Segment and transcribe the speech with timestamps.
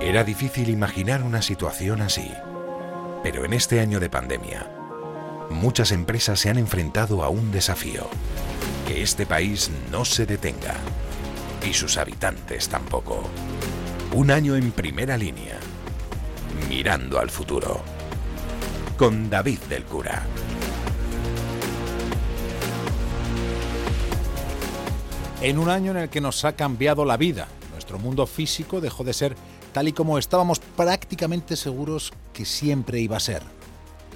[0.00, 2.32] Era difícil imaginar una situación así,
[3.22, 4.66] pero en este año de pandemia,
[5.50, 8.08] muchas empresas se han enfrentado a un desafío,
[8.88, 10.74] que este país no se detenga.
[11.68, 13.28] Y sus habitantes tampoco.
[14.14, 15.58] Un año en primera línea,
[16.70, 17.82] mirando al futuro,
[18.96, 20.22] con David del Cura.
[25.42, 29.04] En un año en el que nos ha cambiado la vida, nuestro mundo físico dejó
[29.04, 29.36] de ser
[29.72, 33.42] tal y como estábamos prácticamente seguros que siempre iba a ser.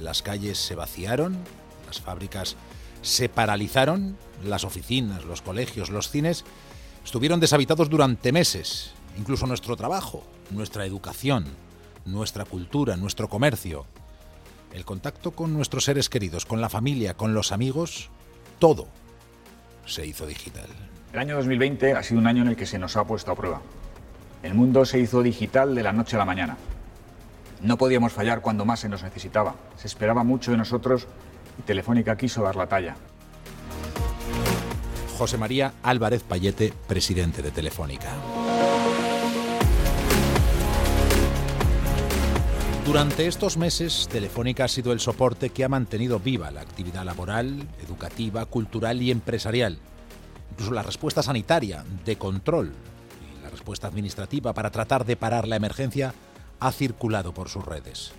[0.01, 1.37] Las calles se vaciaron,
[1.87, 2.57] las fábricas
[3.03, 6.45] se paralizaron, las oficinas, los colegios, los cines
[7.05, 8.93] estuvieron deshabitados durante meses.
[9.19, 11.47] Incluso nuestro trabajo, nuestra educación,
[12.05, 13.87] nuestra cultura, nuestro comercio,
[14.73, 18.11] el contacto con nuestros seres queridos, con la familia, con los amigos,
[18.59, 18.89] todo
[19.87, 20.69] se hizo digital.
[21.13, 23.37] El año 2020 ha sido un año en el que se nos ha puesto a
[23.37, 23.63] prueba.
[24.45, 26.59] El mundo se hizo digital de la noche a la mañana.
[27.63, 29.55] No podíamos fallar cuando más se nos necesitaba.
[29.75, 31.07] Se esperaba mucho de nosotros
[31.59, 32.95] y Telefónica quiso dar la talla.
[35.17, 38.11] José María Álvarez Payete, presidente de Telefónica.
[42.85, 47.67] Durante estos meses, Telefónica ha sido el soporte que ha mantenido viva la actividad laboral,
[47.83, 49.79] educativa, cultural y empresarial
[50.55, 52.73] incluso la respuesta sanitaria, de control
[53.55, 56.13] respuesta administrativa para tratar de parar la emergencia
[56.61, 58.13] ha circulado por sus redes.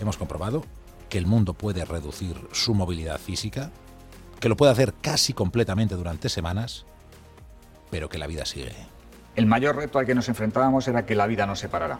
[0.00, 0.64] Hemos comprobado
[1.08, 3.70] que el mundo puede reducir su movilidad física,
[4.40, 6.84] que lo puede hacer casi completamente durante semanas,
[7.90, 8.74] pero que la vida sigue.
[9.36, 11.98] El mayor reto al que nos enfrentábamos era que la vida no se parara.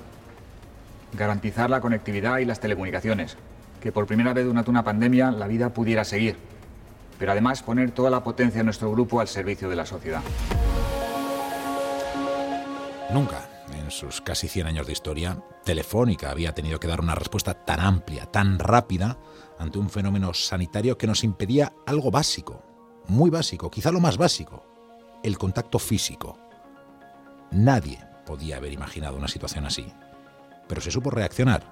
[1.13, 3.37] Garantizar la conectividad y las telecomunicaciones,
[3.81, 6.37] que por primera vez durante una pandemia la vida pudiera seguir
[7.19, 10.23] pero además poner toda la potencia de nuestro grupo al servicio de la sociedad.
[13.13, 17.55] Nunca, en sus casi 100 años de historia, Telefónica había tenido que dar una respuesta
[17.55, 19.17] tan amplia, tan rápida,
[19.59, 22.63] ante un fenómeno sanitario que nos impedía algo básico,
[23.07, 24.65] muy básico, quizá lo más básico,
[25.23, 26.37] el contacto físico.
[27.53, 29.87] Nadie podía haber imaginado una situación así,
[30.69, 31.63] pero se supo reaccionar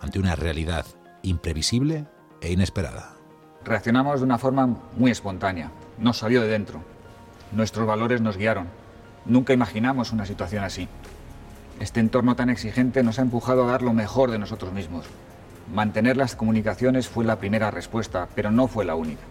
[0.00, 0.84] ante una realidad
[1.22, 2.06] imprevisible
[2.42, 3.14] e inesperada.
[3.64, 4.66] Reaccionamos de una forma
[4.96, 6.82] muy espontánea, nos salió de dentro.
[7.52, 8.79] Nuestros valores nos guiaron.
[9.24, 10.88] Nunca imaginamos una situación así.
[11.78, 15.06] Este entorno tan exigente nos ha empujado a dar lo mejor de nosotros mismos.
[15.72, 19.22] Mantener las comunicaciones fue la primera respuesta, pero no fue la única.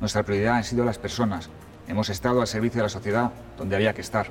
[0.00, 1.48] Nuestra prioridad han sido las personas.
[1.88, 4.26] Hemos estado al servicio de la sociedad donde había que estar.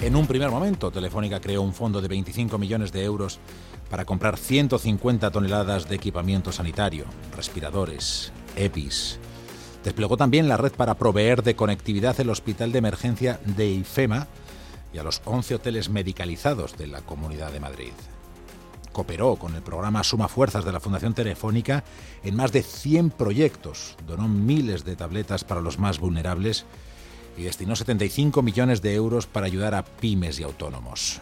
[0.00, 3.40] En un primer momento, Telefónica creó un fondo de 25 millones de euros
[3.90, 7.04] para comprar 150 toneladas de equipamiento sanitario,
[7.36, 9.18] respiradores, EPIs.
[9.82, 14.28] Desplegó también la red para proveer de conectividad el hospital de emergencia de IFEMA
[14.94, 17.92] y a los 11 hoteles medicalizados de la Comunidad de Madrid.
[18.92, 21.82] Cooperó con el programa Suma Fuerzas de la Fundación Telefónica
[22.22, 26.66] en más de 100 proyectos, donó miles de tabletas para los más vulnerables
[27.38, 31.20] y destinó 75 millones de euros para ayudar a pymes y autónomos.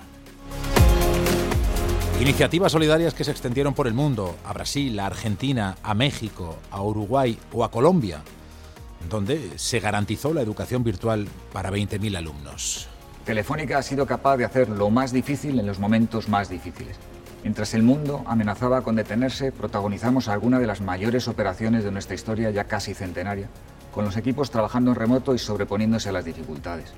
[2.20, 6.82] Iniciativas solidarias que se extendieron por el mundo, a Brasil, a Argentina, a México, a
[6.82, 8.22] Uruguay o a Colombia,
[9.10, 12.88] donde se garantizó la educación virtual para 20.000 alumnos.
[13.26, 16.96] Telefónica ha sido capaz de hacer lo más difícil en los momentos más difíciles.
[17.42, 22.50] Mientras el mundo amenazaba con detenerse, protagonizamos alguna de las mayores operaciones de nuestra historia
[22.50, 23.50] ya casi centenaria
[23.96, 26.92] con los equipos trabajando en remoto y sobreponiéndose a las dificultades.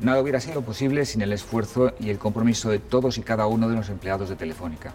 [0.00, 3.68] Nada hubiera sido posible sin el esfuerzo y el compromiso de todos y cada uno
[3.68, 4.92] de los empleados de Telefónica.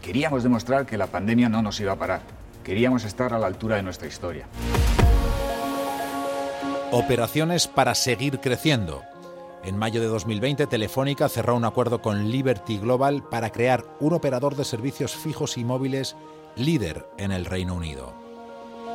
[0.00, 2.20] Queríamos demostrar que la pandemia no nos iba a parar.
[2.62, 4.46] Queríamos estar a la altura de nuestra historia.
[6.92, 9.02] Operaciones para seguir creciendo.
[9.64, 14.54] En mayo de 2020, Telefónica cerró un acuerdo con Liberty Global para crear un operador
[14.54, 16.14] de servicios fijos y móviles
[16.54, 18.12] líder en el Reino Unido.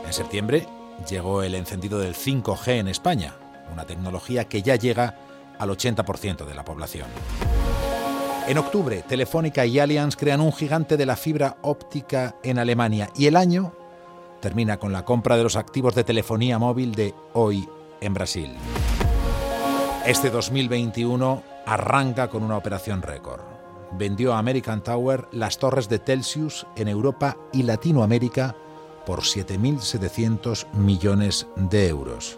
[0.05, 0.65] En septiembre,
[1.07, 3.35] llegó el encendido del 5G en España,
[3.71, 5.15] una tecnología que ya llega
[5.57, 7.07] al 80% de la población.
[8.47, 13.27] En octubre, Telefónica y Allianz crean un gigante de la fibra óptica en Alemania y
[13.27, 13.73] el año
[14.41, 17.67] termina con la compra de los activos de telefonía móvil de Hoy
[18.01, 18.55] en Brasil.
[20.05, 23.41] Este 2021 arranca con una operación récord.
[23.91, 28.55] Vendió a American Tower las torres de Telsius en Europa y Latinoamérica
[29.09, 32.37] por 7.700 millones de euros.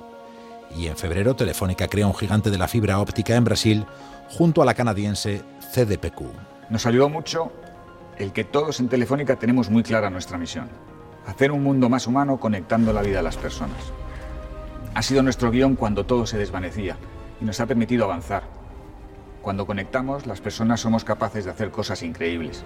[0.74, 3.86] Y en febrero Telefónica crea un gigante de la fibra óptica en Brasil
[4.30, 5.42] junto a la canadiense
[5.74, 6.22] CDPQ.
[6.70, 7.52] Nos ayudó mucho
[8.18, 10.70] el que todos en Telefónica tenemos muy clara nuestra misión.
[11.28, 13.92] Hacer un mundo más humano conectando la vida de las personas.
[14.94, 16.96] Ha sido nuestro guion cuando todo se desvanecía
[17.42, 18.44] y nos ha permitido avanzar.
[19.42, 22.64] Cuando conectamos, las personas somos capaces de hacer cosas increíbles.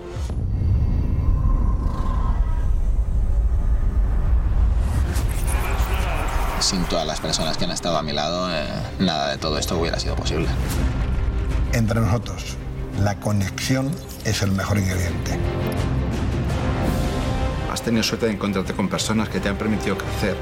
[6.65, 8.65] Sin todas las personas que han estado a mi lado, eh,
[8.97, 10.47] nada de todo esto hubiera sido posible.
[11.73, 12.57] Entre nosotros,
[13.03, 13.91] la conexión
[14.23, 15.37] es el mejor ingrediente.
[17.71, 20.35] Has tenido suerte de encontrarte con personas que te han permitido crecer.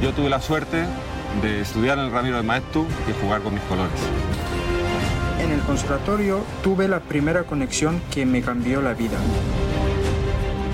[0.00, 0.86] Yo tuve la suerte
[1.42, 4.00] de estudiar en el Ramiro de Maeztu y jugar con mis colores.
[5.42, 9.18] En el conservatorio tuve la primera conexión que me cambió la vida.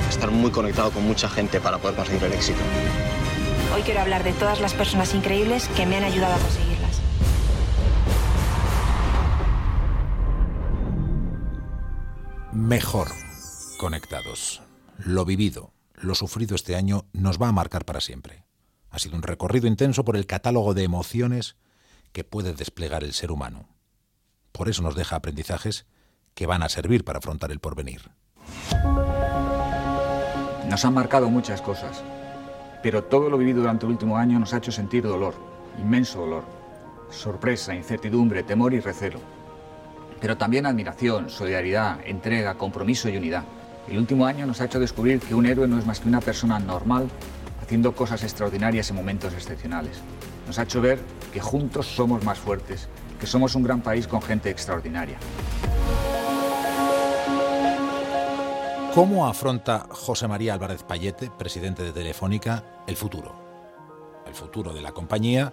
[0.09, 2.61] Estar muy conectado con mucha gente para poder conseguir el éxito.
[3.75, 7.01] Hoy quiero hablar de todas las personas increíbles que me han ayudado a conseguirlas.
[12.53, 13.09] Mejor
[13.81, 14.63] conectados.
[14.99, 18.45] Lo vivido, lo sufrido este año nos va a marcar para siempre.
[18.91, 21.57] Ha sido un recorrido intenso por el catálogo de emociones
[22.13, 23.69] que puede desplegar el ser humano.
[24.53, 25.85] Por eso nos deja aprendizajes
[26.35, 28.13] que van a servir para afrontar el porvenir.
[30.69, 32.05] Nos han marcado muchas cosas,
[32.85, 35.33] pero todo lo vivido durante el último año nos ha hecho sentir dolor,
[35.81, 36.45] inmenso dolor,
[37.09, 39.21] sorpresa, incertidumbre, temor y recelo.
[40.21, 43.45] Pero también admiración, solidaridad, entrega, compromiso y unidad.
[43.89, 46.21] El último año nos ha hecho descubrir que un héroe no es más que una
[46.21, 47.09] persona normal
[47.63, 50.03] haciendo cosas extraordinarias en momentos excepcionales.
[50.47, 50.99] Nos ha hecho ver
[51.33, 55.17] que juntos somos más fuertes, que somos un gran país con gente extraordinaria.
[58.95, 63.35] ¿Cómo afronta José María Álvarez Payete, presidente de Telefónica, el futuro?
[64.25, 65.53] El futuro de la compañía,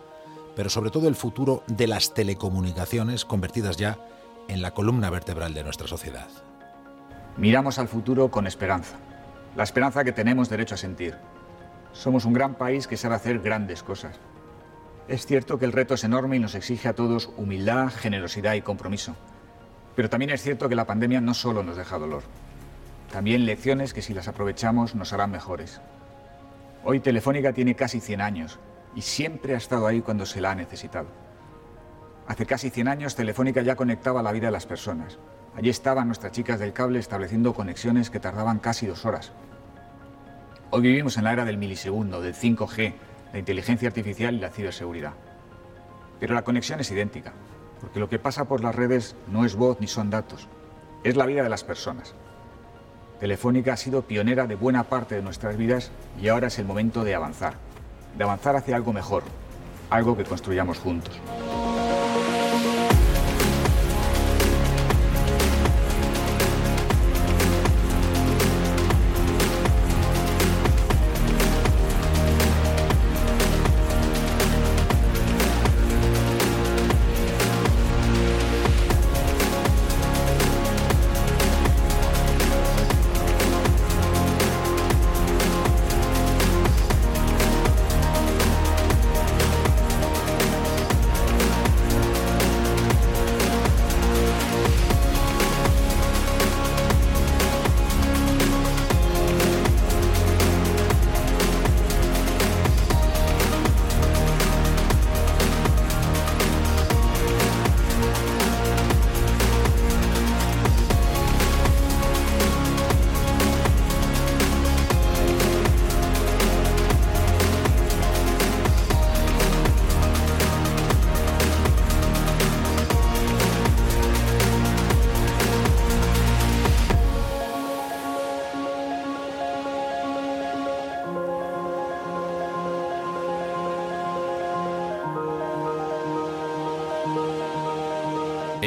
[0.56, 3.98] pero sobre todo el futuro de las telecomunicaciones convertidas ya
[4.48, 6.28] en la columna vertebral de nuestra sociedad.
[7.36, 8.98] Miramos al futuro con esperanza,
[9.56, 11.18] la esperanza que tenemos derecho a sentir.
[11.94, 14.20] Somos un gran país que sabe hacer grandes cosas.
[15.08, 18.62] Es cierto que el reto es enorme y nos exige a todos humildad, generosidad y
[18.62, 19.16] compromiso.
[19.96, 22.22] Pero también es cierto que la pandemia no solo nos deja dolor,
[23.12, 25.82] también lecciones que si las aprovechamos nos harán mejores.
[26.84, 28.60] Hoy Telefónica tiene casi 100 años
[28.96, 31.08] y siempre ha estado ahí cuando se la ha necesitado.
[32.28, 35.20] Hace casi 100 años Telefónica ya conectaba la vida de las personas.
[35.56, 39.34] Allí estaban nuestras chicas del cable estableciendo conexiones que tardaban casi dos horas.
[40.70, 42.94] Hoy vivimos en la era del milisegundo, del 5G,
[43.34, 45.14] la inteligencia artificial y la ciberseguridad.
[46.20, 47.34] Pero la conexión es idéntica,
[47.82, 50.48] porque lo que pasa por las redes no es voz ni son datos,
[51.04, 52.16] es la vida de las personas.
[53.22, 57.04] Telefónica ha sido pionera de buena parte de nuestras vidas y ahora es el momento
[57.04, 57.54] de avanzar,
[58.18, 59.22] de avanzar hacia algo mejor,
[59.92, 61.22] algo que construyamos juntos.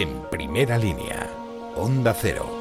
[0.04, 1.30] En primera línea,
[1.76, 2.53] Onda Cero.